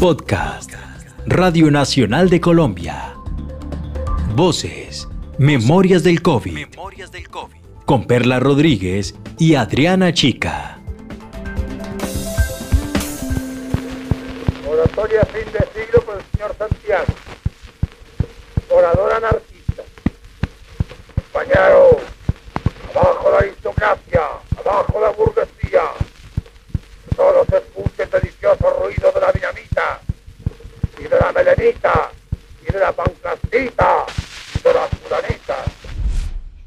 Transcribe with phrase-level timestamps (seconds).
[0.00, 0.72] Podcast.
[1.26, 3.14] Radio Nacional de Colombia.
[4.34, 5.06] Voces.
[5.36, 6.54] Memorias del COVID.
[6.54, 7.58] Memorias del COVID.
[7.84, 10.80] Con Perla Rodríguez y Adriana Chica.
[14.66, 17.12] Oratoria fin de siglo por el señor Santiago.
[18.70, 19.49] Orador anarquista.
[31.40, 32.10] Y la melenita,
[32.62, 34.06] y de la pancastita,
[34.54, 35.56] y de la fulanita.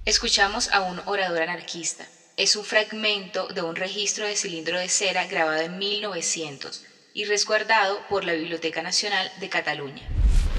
[0.05, 2.05] Escuchamos a un orador anarquista.
[2.35, 7.99] Es un fragmento de un registro de cilindro de cera grabado en 1900 y resguardado
[8.09, 10.07] por la Biblioteca Nacional de Cataluña.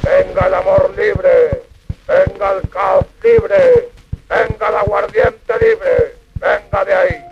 [0.02, 1.64] Venga el amor libre,
[2.06, 3.90] venga el caos libre,
[4.28, 7.23] venga el aguardiente libre, venga de ahí.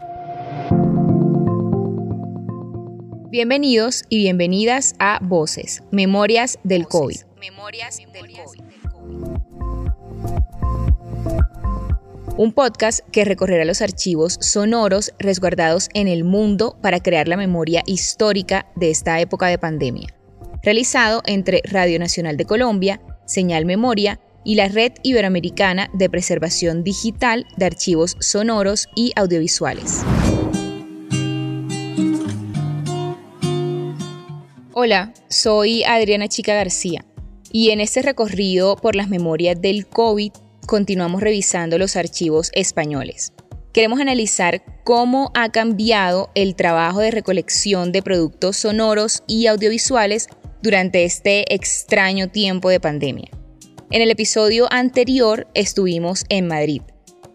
[3.32, 7.16] Bienvenidos y bienvenidas a Voces, Memorias del COVID.
[7.40, 8.60] Memorias del COVID.
[12.36, 17.82] Un podcast que recorrerá los archivos sonoros resguardados en el mundo para crear la memoria
[17.86, 20.14] histórica de esta época de pandemia.
[20.62, 27.46] Realizado entre Radio Nacional de Colombia, Señal Memoria y la Red Iberoamericana de Preservación Digital
[27.56, 30.04] de Archivos Sonoros y Audiovisuales.
[34.84, 37.04] Hola, soy Adriana Chica García
[37.52, 40.32] y en este recorrido por las memorias del COVID
[40.66, 43.32] continuamos revisando los archivos españoles.
[43.72, 50.26] Queremos analizar cómo ha cambiado el trabajo de recolección de productos sonoros y audiovisuales
[50.64, 53.30] durante este extraño tiempo de pandemia.
[53.92, 56.82] En el episodio anterior estuvimos en Madrid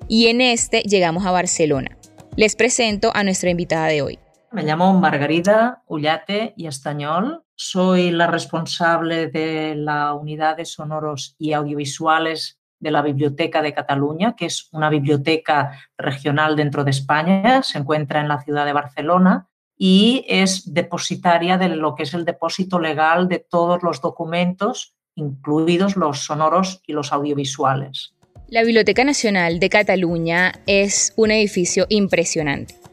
[0.09, 1.97] y en este llegamos a Barcelona.
[2.35, 4.19] Les presento a nuestra invitada de hoy.
[4.57, 7.43] Me llamo Margarida Ullate y Estañol.
[7.53, 14.35] Soy la responsable de la unidad de sonoros y audiovisuales de la Biblioteca de Cataluña,
[14.35, 17.61] que es una biblioteca regional dentro de España.
[17.61, 22.25] Se encuentra en la ciudad de Barcelona y es depositaria de lo que es el
[22.25, 28.15] depósito legal de todos los documentos, incluidos los sonoros y los audiovisuales.
[28.47, 32.86] La Biblioteca Nacional de Cataluña es un edificio impresionante.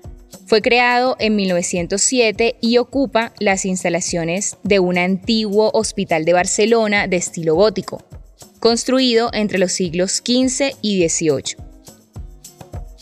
[0.47, 7.17] Fue creado en 1907 y ocupa las instalaciones de un antiguo hospital de Barcelona de
[7.17, 8.03] estilo gótico,
[8.61, 11.57] construido entre los siglos XV y XVIII.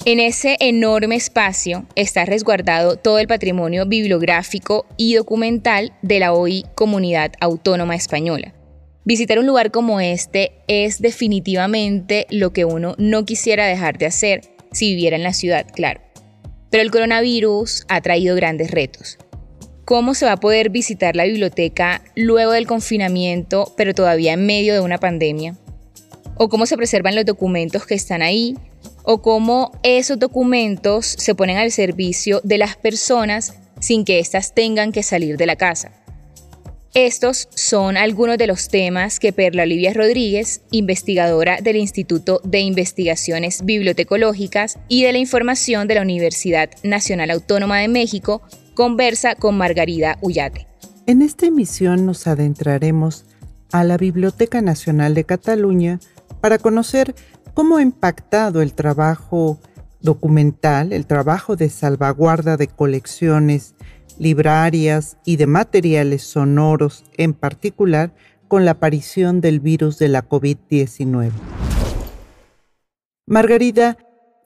[0.04, 6.64] En ese enorme espacio está resguardado todo el patrimonio bibliográfico y documental de la hoy
[6.76, 8.54] Comunidad Autónoma Española.
[9.04, 14.42] Visitar un lugar como este es definitivamente lo que uno no quisiera dejar de hacer
[14.70, 16.11] si viviera en la ciudad, claro.
[16.72, 19.18] Pero el coronavirus ha traído grandes retos.
[19.84, 24.72] ¿Cómo se va a poder visitar la biblioteca luego del confinamiento, pero todavía en medio
[24.72, 25.58] de una pandemia?
[26.34, 28.56] ¿O cómo se preservan los documentos que están ahí?
[29.02, 34.92] ¿O cómo esos documentos se ponen al servicio de las personas sin que éstas tengan
[34.92, 36.01] que salir de la casa?
[36.94, 43.64] Estos son algunos de los temas que Perla Olivia Rodríguez, investigadora del Instituto de Investigaciones
[43.64, 48.42] Bibliotecológicas y de la Información de la Universidad Nacional Autónoma de México,
[48.74, 50.66] conversa con Margarida Ullate.
[51.06, 53.24] En esta emisión nos adentraremos
[53.72, 55.98] a la Biblioteca Nacional de Cataluña
[56.42, 57.14] para conocer
[57.54, 59.58] cómo ha impactado el trabajo
[60.02, 63.74] documental, el trabajo de salvaguarda de colecciones
[64.22, 68.14] librarias y de materiales sonoros en particular
[68.46, 71.32] con la aparición del virus de la COVID-19.
[73.26, 73.96] Margarida,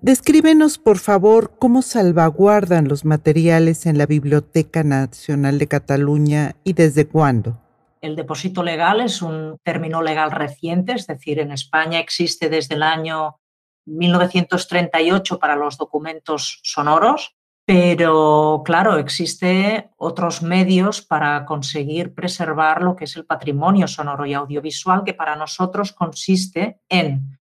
[0.00, 7.06] descríbenos por favor cómo salvaguardan los materiales en la Biblioteca Nacional de Cataluña y desde
[7.06, 7.60] cuándo.
[8.00, 12.82] El depósito legal es un término legal reciente, es decir, en España existe desde el
[12.82, 13.40] año
[13.84, 17.35] 1938 para los documentos sonoros
[17.66, 24.34] pero claro, existe otros medios para conseguir preservar lo que es el patrimonio sonoro y
[24.34, 27.40] audiovisual, que para nosotros consiste en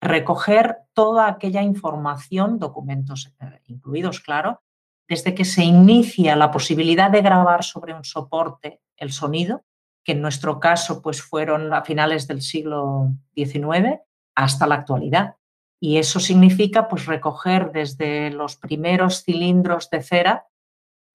[0.00, 4.62] recoger toda aquella información, documentos eh, incluidos, claro,
[5.08, 9.64] desde que se inicia la posibilidad de grabar sobre un soporte el sonido,
[10.02, 14.00] que en nuestro caso pues fueron a finales del siglo XIX,
[14.34, 15.36] hasta la actualidad.
[15.84, 20.46] Y eso significa pues, recoger desde los primeros cilindros de cera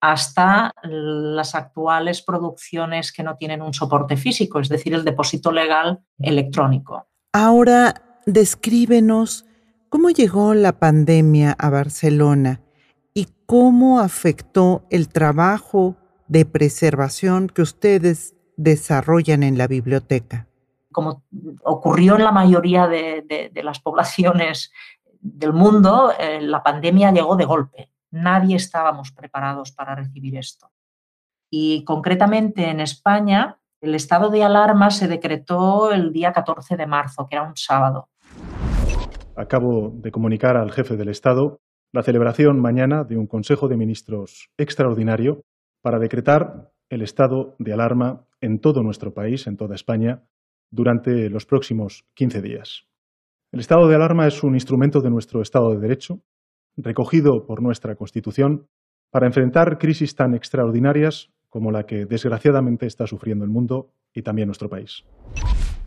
[0.02, 6.02] hasta las actuales producciones que no tienen un soporte físico, es decir, el depósito legal
[6.20, 7.08] electrónico.
[7.32, 9.46] Ahora, descríbenos
[9.88, 12.60] cómo llegó la pandemia a Barcelona
[13.14, 15.96] y cómo afectó el trabajo
[16.28, 20.50] de preservación que ustedes desarrollan en la biblioteca?
[20.98, 21.22] Como
[21.64, 24.72] ocurrió en la mayoría de, las poblaciones
[25.22, 27.92] del mundo, eh, la pandemia llegó de golpe.
[28.10, 30.72] Nadie estábamos preparados para recibir esto.
[31.52, 37.28] Y concretamente en España, el estado de alarma se decretó el día 14 de marzo,
[37.30, 38.10] que era un sábado.
[39.36, 41.60] Acabo de comunicar al jefe del Estado
[41.94, 45.44] la celebración mañana de un Consejo de Ministros extraordinario
[45.84, 50.24] para decretar el estado de alarma en todo nuestro país, en toda España,
[50.70, 52.86] durante los próximos 15 días.
[53.52, 56.22] El estado de alarma es un instrumento de nuestro Estado de Derecho,
[56.76, 58.68] recogido por nuestra Constitución,
[59.10, 64.48] para enfrentar crisis tan extraordinarias como la que desgraciadamente está sufriendo el mundo y también
[64.48, 65.06] nuestro país.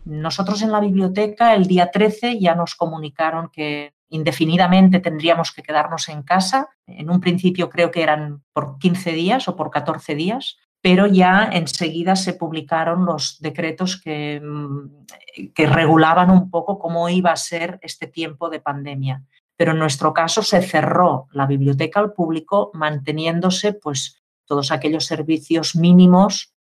[0.05, 6.09] Nosotros en la biblioteca el día 13 ya nos comunicaron que indefinidamente tendríamos que quedarnos
[6.09, 6.69] en casa.
[6.87, 11.49] En un principio creo que eran por 15 días o por 14 días, pero ya
[11.51, 17.79] enseguida se publicaron los decretos que, mm, que regulaban un poco cómo iba a ser
[17.83, 19.23] este tiempo de pandemia.
[19.55, 25.75] Pero en nuestro caso se cerró la biblioteca al público manteniéndose pues todos aquellos servicios
[25.75, 26.53] mínimos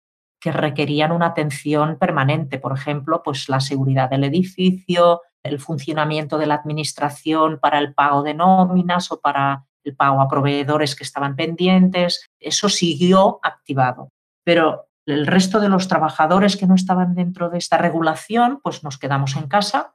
[0.40, 6.46] que requerían una atención permanente, por ejemplo, pues la seguridad del edificio, el funcionamiento de
[6.46, 11.36] la administración para el pago de nóminas o para el pago a proveedores que estaban
[11.36, 14.10] pendientes, eso siguió activado.
[14.44, 18.98] Pero el resto de los trabajadores que no estaban dentro de esta regulación, pues nos
[18.98, 19.94] quedamos en casa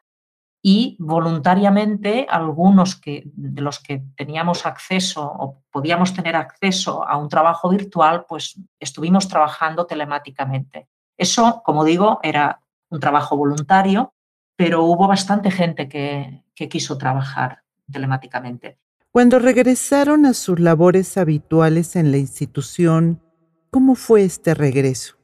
[0.66, 7.28] y voluntariamente algunos que, de los que teníamos acceso o podíamos tener acceso a un
[7.28, 10.88] trabajo virtual, pues estuvimos trabajando telemáticamente.
[11.18, 14.14] Eso, como digo, era un trabajo voluntario,
[14.56, 18.80] pero hubo bastante gente que, que quiso trabajar telemáticamente.
[19.14, 23.22] Cuando regresaron a sus labores habituales en la institución,
[23.70, 25.18] ¿cómo fue este regreso?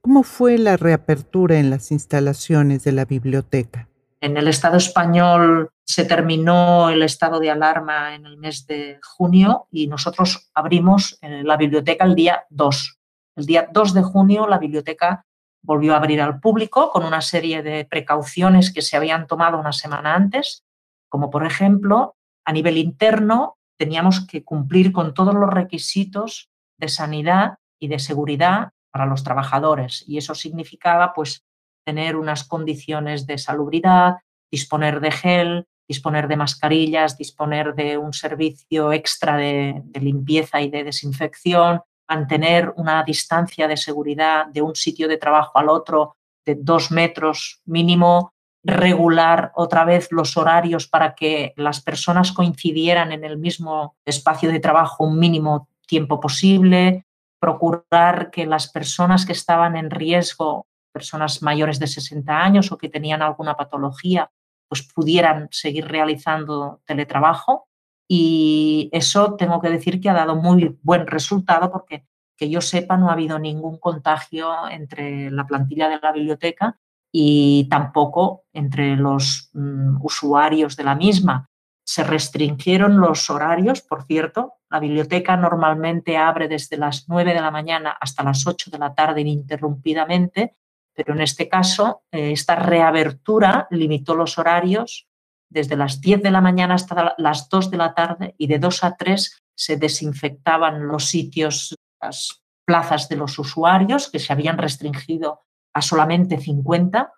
[0.00, 3.90] ¿Cómo fue la reapertura en las instalaciones de la biblioteca?
[4.22, 9.66] En el Estado español se terminó el estado de alarma en el mes de junio
[9.70, 12.98] y nosotros abrimos eh, la biblioteca el día 2.
[13.36, 15.26] El día 2 de junio la biblioteca
[15.60, 19.74] volvió a abrir al público con una serie de precauciones que se habían tomado una
[19.74, 20.64] semana antes,
[21.10, 22.16] como por ejemplo,
[22.46, 26.48] a nivel interno teníamos que cumplir con todos los requisitos
[26.78, 30.04] de sanidad y de seguridad para los trabajadores.
[30.06, 31.44] Y eso significaba pues
[31.84, 34.16] tener unas condiciones de salubridad,
[34.50, 40.84] disponer de gel, disponer de mascarillas, disponer de un servicio extra de, limpieza y de
[40.84, 46.90] desinfección, mantener una distancia de seguridad de un sitio de trabajo al otro de dos
[46.90, 48.32] metros mínimo,
[48.66, 54.60] regular otra vez los horarios para que las personas coincidieran en el mismo espacio de
[54.60, 57.06] trabajo un mínimo tiempo posible,
[57.38, 62.88] procurar que las personas que estaban en riesgo personas mayores de 60 años o que
[62.88, 64.30] tenían alguna patología,
[64.66, 67.68] pues pudieran seguir realizando teletrabajo.
[68.08, 72.96] Y eso tengo que decir que ha dado muy buen resultado porque que yo sepa
[72.96, 76.78] no ha habido ningún contagio entre la plantilla de la biblioteca
[77.18, 81.48] y tampoco entre los mm, usuarios de la misma.
[81.82, 84.54] Se restringieron los horarios, por cierto.
[84.68, 88.94] La biblioteca normalmente abre desde las 9 de la mañana hasta las 8 de la
[88.94, 90.56] tarde ininterrumpidamente
[90.96, 95.06] pero en este caso, eh, esta reabertura limitó los horarios
[95.48, 98.82] desde las 10 de la mañana hasta las 2 de la tarde y de 2
[98.82, 105.45] a 3 se desinfectaban los sitios, las plazas de los usuarios que se habían restringido
[105.76, 107.12] a solamente 50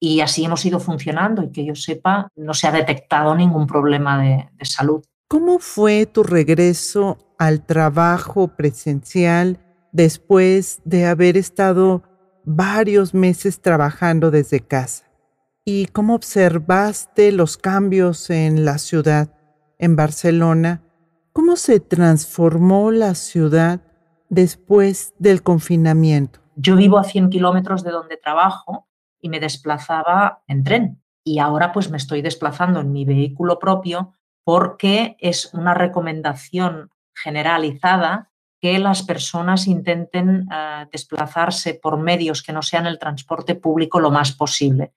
[0.00, 4.22] y así hemos ido funcionando y que yo sepa no se ha detectado ningún problema
[4.22, 5.04] de, de salud.
[5.28, 9.58] ¿Cómo fue tu regreso al trabajo presencial
[9.92, 12.02] después de haber estado
[12.44, 15.04] varios meses trabajando desde casa.
[15.64, 19.32] ¿Y cómo observaste los cambios en la ciudad,
[19.78, 20.82] en Barcelona?
[21.32, 23.80] ¿Cómo se transformó la ciudad
[24.28, 26.40] después del confinamiento?
[26.62, 28.86] Yo vivo a 100 kilómetros de donde trabajo
[29.20, 31.02] y me desplazaba en tren.
[31.24, 34.14] Y ahora pues me estoy desplazando en mi vehículo propio
[34.44, 42.62] porque es una recomendación generalizada que las personas intenten eh, desplazarse por medios que no
[42.62, 44.94] sean el transporte público lo más posible.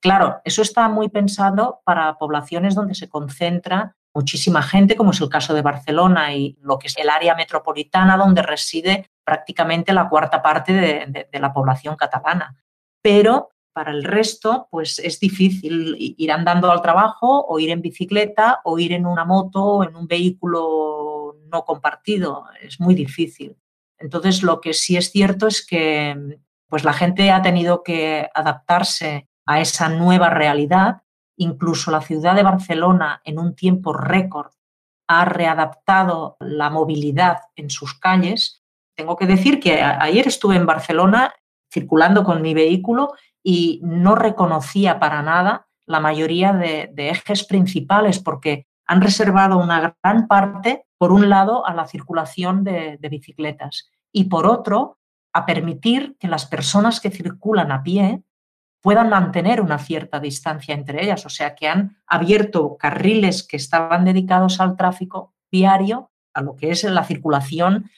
[0.00, 5.28] Claro, eso está muy pensado para poblaciones donde se concentra muchísima gente, como es el
[5.28, 10.40] caso de Barcelona y lo que es el área metropolitana donde reside prácticamente la cuarta
[10.40, 12.56] parte de, la población catalana.
[13.02, 18.62] Pero para el resto, pues es difícil ir andando al trabajo o ir en bicicleta
[18.64, 23.54] o ir en una moto o en un vehículo no compartido, es muy difícil.
[23.98, 29.28] Entonces, lo que sí es cierto es que pues la gente ha tenido que adaptarse
[29.44, 31.02] a esa nueva realidad.
[31.36, 34.52] Incluso la ciudad de Barcelona, en un tiempo récord,
[35.06, 38.62] ha readaptado la movilidad en sus calles.
[38.98, 41.32] Tengo que decir que ayer estuve en Barcelona
[41.72, 43.12] circulando con mi vehículo
[43.44, 50.26] y no reconocía para nada la mayoría de, ejes principales porque han reservado una gran
[50.26, 54.98] parte, por un lado, a la circulación de bicicletas y por otro,
[55.32, 58.24] a permitir que las personas que circulan a pie
[58.82, 64.04] puedan mantener una cierta distancia entre ellas, o sea que han abierto carriles que estaban
[64.04, 67.88] dedicados al tráfico diario, a lo que es la circulación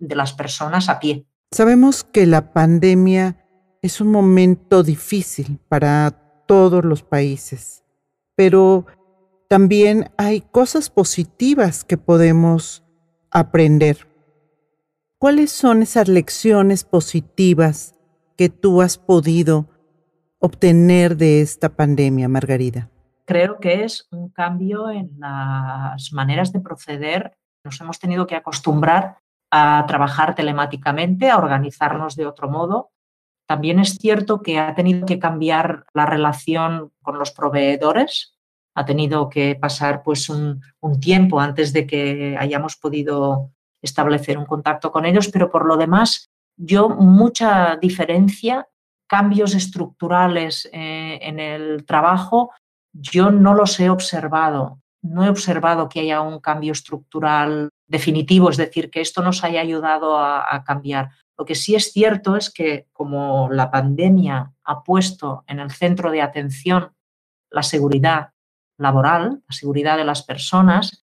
[0.00, 1.26] de las personas a pie.
[1.52, 3.36] Sabemos que la pandemia
[3.82, 6.10] es un momento difícil para
[6.46, 7.84] todos los países,
[8.34, 8.86] pero
[9.48, 12.84] también hay cosas positivas que podemos
[13.30, 14.06] aprender.
[15.18, 17.94] ¿Cuáles son esas lecciones positivas
[18.36, 19.68] que tú has podido
[20.38, 22.90] obtener de esta pandemia, Margarida?
[23.26, 27.36] Creo que es un cambio en las maneras de proceder.
[27.62, 29.18] Nos hemos tenido que acostumbrar
[29.50, 32.90] a trabajar telemáticamente, a organizarnos de otro modo.
[33.46, 38.36] También es cierto que ha tenido que cambiar la relación con los proveedores.
[38.76, 40.62] Ha tenido que pasar pues un,
[41.00, 43.50] tiempo antes de que hayamos podido
[43.82, 48.68] establecer un contacto con ellos, pero por lo demás, yo mucha diferencia,
[49.08, 52.52] cambios estructurales eh, en el trabajo,
[52.92, 54.80] yo no los he observado.
[55.02, 59.60] No he observado que haya un cambio estructural definitivo, es decir, que esto nos haya
[59.60, 61.10] ayudado a cambiar.
[61.40, 66.10] Lo que sí es cierto es que como la pandemia ha puesto en el centro
[66.10, 66.92] de atención
[67.50, 68.32] la seguridad
[68.76, 71.06] laboral, la seguridad de las personas,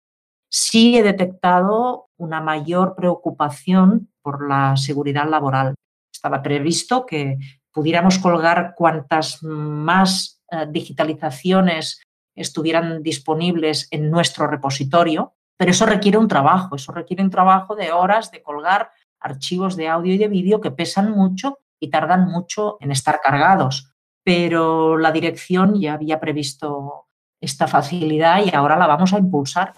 [0.48, 5.74] sí he detectado una mayor preocupación por la seguridad laboral.
[6.10, 7.36] Estaba previsto que
[7.70, 12.02] pudiéramos colgar cuantas más eh, digitalizaciones
[12.34, 17.92] estuvieran disponibles en nuestro repositorio, pero eso requiere un trabajo, eso requiere un trabajo de
[17.92, 22.78] horas de colgar archivos de audio y de vídeo que pesan mucho y tardan mucho
[22.80, 23.92] en estar cargados.
[24.24, 27.06] Pero la dirección ya había previsto
[27.40, 29.72] esta facilidad y ahora la vamos a impulsar.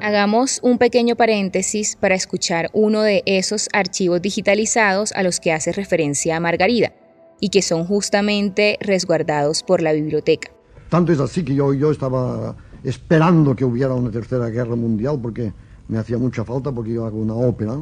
[0.00, 5.72] Hagamos un pequeño paréntesis para escuchar uno de esos archivos digitalizados a los que hace
[5.72, 6.92] referencia Margarida
[7.40, 10.50] y que son justamente resguardados por la biblioteca.
[10.88, 15.52] Tanto es así que yo, yo estaba esperando que hubiera una tercera guerra mundial porque
[15.88, 17.76] me hacía mucha falta porque yo hago una ópera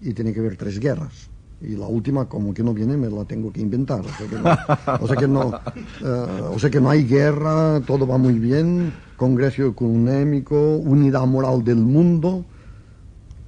[0.00, 1.30] y tiene que haber tres guerras.
[1.60, 4.00] Y la última, como que no viene, me la tengo que inventar.
[4.00, 5.60] O sea que no, o sea que no,
[6.00, 11.62] eh, o sea que no hay guerra, todo va muy bien Congreso Económico, Unidad Moral
[11.62, 12.44] del Mundo,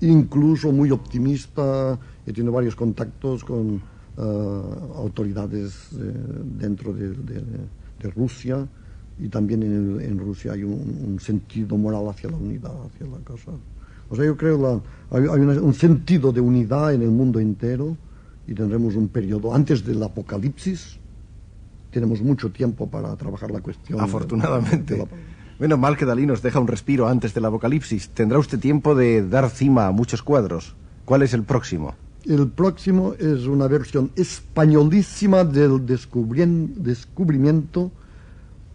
[0.00, 3.82] incluso muy optimista, he tenido varios contactos con
[4.16, 4.62] eh,
[4.96, 6.12] autoridades eh,
[6.58, 7.14] dentro de,
[8.14, 8.68] Rusia
[9.18, 13.52] y también en, Rusia hay un, sentido moral hacia la unidad, hacia la cosa.
[14.10, 17.96] O sea, yo creo que hay, un sentido de unidad en el mundo entero
[18.46, 20.98] y tendremos un periodo antes del apocalipsis.
[21.90, 24.00] Tenemos mucho tiempo para trabajar la cuestión.
[24.00, 25.06] Afortunadamente.
[25.58, 28.10] Menos mal que Dalí nos deja un respiro antes del apocalipsis.
[28.10, 30.76] Tendrá usted tiempo de dar cima a muchos cuadros.
[31.04, 31.94] ¿Cuál es el próximo?
[32.26, 37.92] El próximo es una versión españolísima del descubrimiento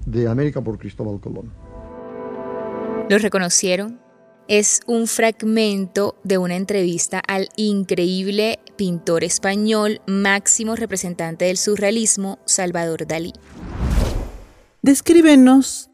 [0.06, 1.52] de América por Cristóbal Colón.
[3.10, 4.00] ¿Lo reconocieron?
[4.48, 13.08] Es un fragmento de una entrevista al increíble pintor español, máximo representante del surrealismo, Salvador
[13.08, 13.34] Dalí.
[14.82, 15.90] Descríbenos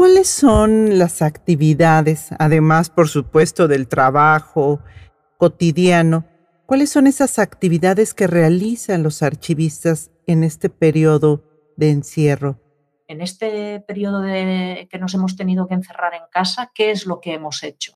[0.00, 4.80] ¿Cuáles son las actividades, además, por supuesto, del trabajo
[5.36, 6.24] cotidiano?
[6.70, 11.42] ¿Cuáles son esas actividades que realizan los archivistas en este periodo
[11.76, 12.60] de encierro?
[13.08, 17.20] En este periodo de que nos hemos tenido que encerrar en casa, ¿qué es lo
[17.20, 17.94] que hemos hecho?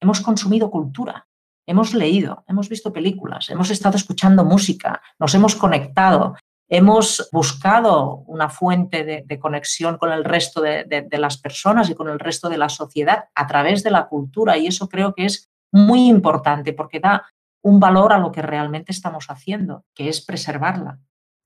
[0.00, 1.26] Hemos consumido cultura,
[1.66, 6.36] hemos leído, hemos visto películas, hemos estado escuchando música, nos hemos conectado,
[6.68, 12.20] hemos buscado una fuente de, conexión con el resto de, las personas y con el
[12.20, 16.06] resto de la sociedad a través de la cultura y eso creo que es muy
[16.06, 17.26] importante porque da
[17.62, 20.98] un valor a lo que realmente estamos haciendo, que es preservarla.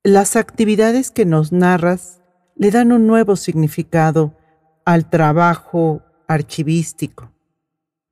[0.03, 2.23] Las actividades que nos narras
[2.57, 4.35] le dan un nuevo significado
[4.85, 7.33] al trabajo archivístico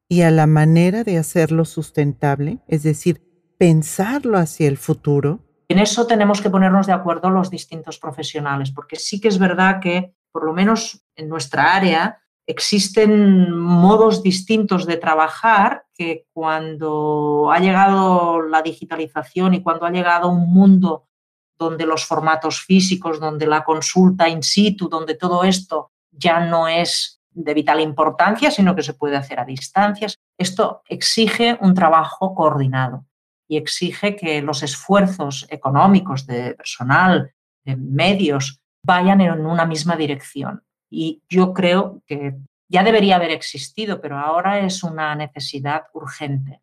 [0.08, 3.22] y a la manera de hacerlo sustentable, es decir,
[3.58, 8.96] pensarlo hacia el futuro en eso tenemos que ponernos de acuerdo los distintos profesionales, porque
[8.96, 14.96] sí que es verdad que, por lo menos en nuestra área, existen modos distintos de
[14.96, 21.08] trabajar que cuando ha llegado la digitalización y cuando ha llegado un mundo
[21.56, 27.20] donde los formatos físicos, donde la consulta in situ, donde todo esto ya no es
[27.30, 33.06] de vital importancia, sino que se puede hacer a distancias, esto exige un trabajo coordinado
[33.48, 37.32] y exige que los esfuerzos económicos de personal,
[37.64, 40.62] de medios, vayan en una misma dirección.
[40.96, 42.36] Y yo creo que
[42.68, 46.60] ya debería haber existido, pero ahora es una necesidad urgente.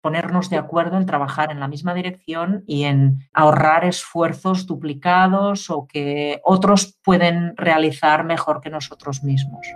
[0.00, 5.88] Ponernos de acuerdo en trabajar en la misma dirección y en ahorrar esfuerzos duplicados o
[5.88, 9.66] que otros pueden realizar mejor que nosotros mismos.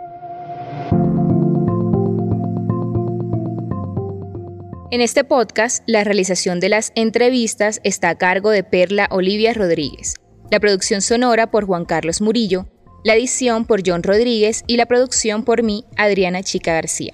[4.92, 10.14] En este podcast, la realización de las entrevistas está a cargo de Perla Olivia Rodríguez,
[10.52, 12.68] la producción sonora por Juan Carlos Murillo
[13.04, 17.12] la edición por John Rodríguez y la producción por mí, Adriana Chica García.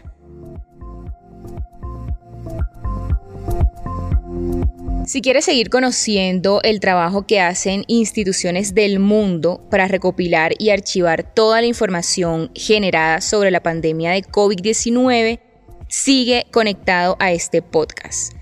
[5.07, 11.33] Si quieres seguir conociendo el trabajo que hacen instituciones del mundo para recopilar y archivar
[11.33, 15.38] toda la información generada sobre la pandemia de COVID-19,
[15.87, 18.33] sigue conectado a este podcast.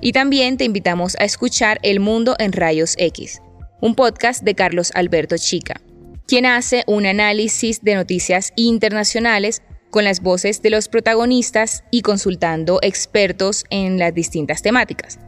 [0.00, 3.42] Y también te invitamos a escuchar El Mundo en Rayos X,
[3.82, 5.82] un podcast de Carlos Alberto Chica
[6.26, 12.80] quien hace un análisis de noticias internacionales con las voces de los protagonistas y consultando
[12.82, 15.20] expertos en las distintas temáticas.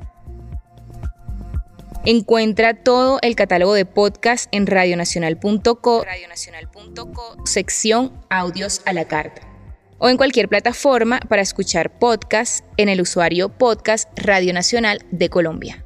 [2.05, 6.05] Encuentra todo el catálogo de podcast en radionacional.co,
[7.45, 9.43] sección Audios a la carta,
[9.99, 15.86] o en cualquier plataforma para escuchar podcast en el usuario Podcast Radio Nacional de Colombia.